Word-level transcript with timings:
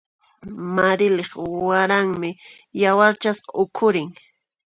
Marilyq 0.75 1.31
waranmi 1.67 2.31
yawarchasqa 2.81 3.49
ukhurin. 3.61 4.09